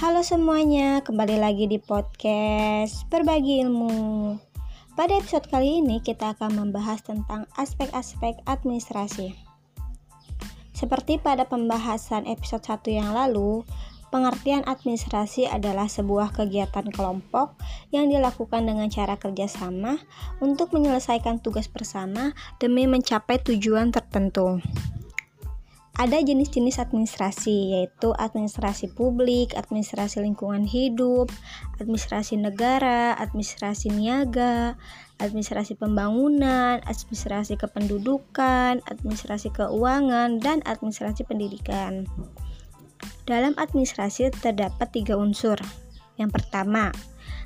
[0.00, 4.32] Halo semuanya, kembali lagi di podcast Berbagi Ilmu.
[4.96, 9.36] Pada episode kali ini kita akan membahas tentang aspek-aspek administrasi.
[10.72, 13.60] Seperti pada pembahasan episode 1 yang lalu,
[14.08, 17.60] pengertian administrasi adalah sebuah kegiatan kelompok
[17.92, 20.00] yang dilakukan dengan cara kerjasama
[20.40, 24.64] untuk menyelesaikan tugas bersama demi mencapai tujuan tertentu.
[26.00, 31.28] Ada jenis-jenis administrasi, yaitu administrasi publik, administrasi lingkungan hidup,
[31.76, 34.80] administrasi negara, administrasi niaga,
[35.20, 42.08] administrasi pembangunan, administrasi kependudukan, administrasi keuangan, dan administrasi pendidikan.
[43.28, 45.60] Dalam administrasi terdapat tiga unsur.
[46.16, 46.96] Yang pertama,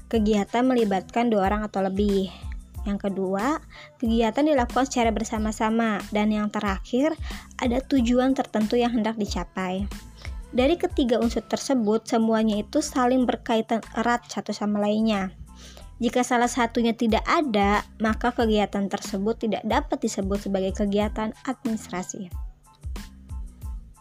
[0.06, 2.30] kegiatan melibatkan dua orang atau lebih.
[2.84, 3.60] Yang kedua,
[3.96, 7.16] kegiatan dilakukan secara bersama-sama dan yang terakhir,
[7.56, 9.88] ada tujuan tertentu yang hendak dicapai.
[10.54, 15.34] Dari ketiga unsur tersebut, semuanya itu saling berkaitan erat satu sama lainnya.
[15.98, 22.30] Jika salah satunya tidak ada, maka kegiatan tersebut tidak dapat disebut sebagai kegiatan administrasi.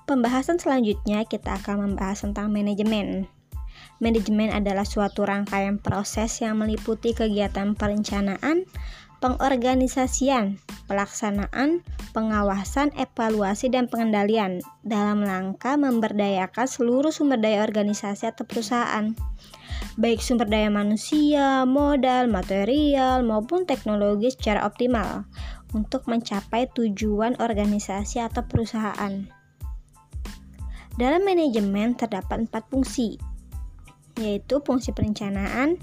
[0.04, 3.26] Pembahasan selanjutnya kita akan membahas tentang manajemen.
[4.04, 8.68] Manajemen adalah suatu rangkaian proses yang meliputi kegiatan perencanaan,
[9.24, 10.60] pengorganisasian,
[10.92, 19.16] pelaksanaan, pengawasan, evaluasi, dan pengendalian dalam rangka memberdayakan seluruh sumber daya organisasi atau perusahaan,
[19.96, 25.24] baik sumber daya manusia, modal, material, maupun teknologi secara optimal
[25.72, 29.24] untuk mencapai tujuan organisasi atau perusahaan.
[31.00, 33.18] Dalam manajemen terdapat empat fungsi,
[34.18, 35.82] yaitu fungsi perencanaan,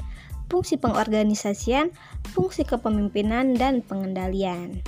[0.50, 1.94] fungsi pengorganisasian,
[2.34, 4.82] fungsi kepemimpinan, dan pengendalian.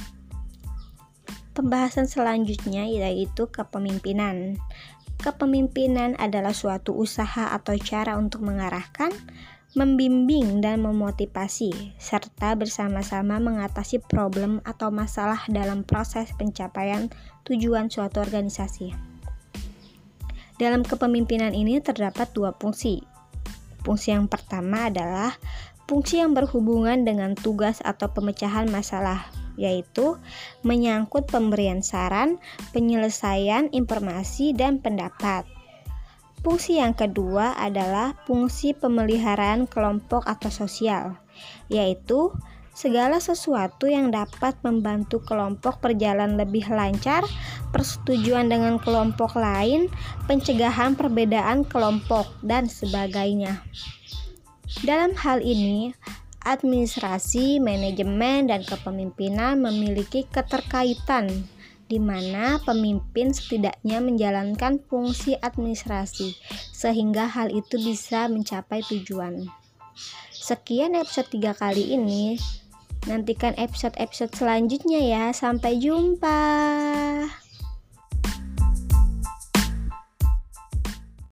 [1.52, 4.56] Pembahasan selanjutnya yaitu kepemimpinan.
[5.22, 9.12] Kepemimpinan adalah suatu usaha atau cara untuk mengarahkan,
[9.78, 17.12] membimbing, dan memotivasi, serta bersama-sama mengatasi problem atau masalah dalam proses pencapaian
[17.46, 18.90] tujuan suatu organisasi.
[20.60, 23.11] Dalam kepemimpinan ini terdapat dua fungsi,
[23.82, 25.34] Fungsi yang pertama adalah
[25.90, 29.28] fungsi yang berhubungan dengan tugas atau pemecahan masalah,
[29.60, 30.16] yaitu
[30.62, 32.38] menyangkut pemberian saran,
[32.70, 35.44] penyelesaian informasi, dan pendapat.
[36.42, 41.22] Fungsi yang kedua adalah fungsi pemeliharaan kelompok atau sosial,
[41.70, 42.34] yaitu
[42.72, 47.24] segala sesuatu yang dapat membantu kelompok berjalan lebih lancar,
[47.70, 49.92] persetujuan dengan kelompok lain,
[50.24, 53.60] pencegahan perbedaan kelompok, dan sebagainya.
[54.82, 55.92] Dalam hal ini,
[56.42, 61.46] administrasi, manajemen, dan kepemimpinan memiliki keterkaitan
[61.92, 66.32] di mana pemimpin setidaknya menjalankan fungsi administrasi
[66.72, 69.44] sehingga hal itu bisa mencapai tujuan.
[70.32, 72.40] Sekian episode 3 kali ini.
[73.06, 75.24] Nantikan episode-episode selanjutnya ya.
[75.34, 76.38] Sampai jumpa.